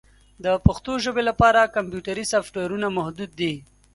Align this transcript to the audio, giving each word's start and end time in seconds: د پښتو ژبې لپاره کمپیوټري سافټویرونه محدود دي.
د 0.43 0.45
پښتو 0.65 0.91
ژبې 1.03 1.23
لپاره 1.29 1.71
کمپیوټري 1.75 2.23
سافټویرونه 2.31 2.87
محدود 2.97 3.31
دي. 3.39 3.53